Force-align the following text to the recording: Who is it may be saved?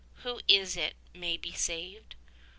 Who 0.23 0.41
is 0.47 0.75
it 0.77 0.95
may 1.13 1.37
be 1.37 1.51
saved? 1.51 2.15